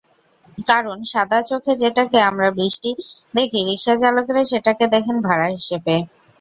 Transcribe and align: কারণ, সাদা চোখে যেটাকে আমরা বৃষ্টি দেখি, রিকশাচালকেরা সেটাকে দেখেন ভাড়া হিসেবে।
কারণ, 0.69 0.97
সাদা 1.11 1.39
চোখে 1.49 1.73
যেটাকে 1.81 2.17
আমরা 2.29 2.47
বৃষ্টি 2.57 2.89
দেখি, 3.33 3.59
রিকশাচালকেরা 3.69 4.43
সেটাকে 4.51 4.85
দেখেন 4.93 5.17
ভাড়া 5.27 5.47
হিসেবে। 5.55 5.95